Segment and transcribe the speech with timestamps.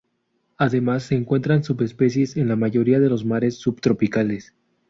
[0.57, 4.55] Además, se encuentran subespecies en la mayoría de los mares subtropicales.